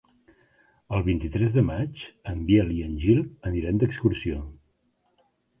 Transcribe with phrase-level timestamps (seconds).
[0.97, 2.01] El vint-i-tres de maig
[2.33, 4.43] en Biel i en Gil aniran d'excursió.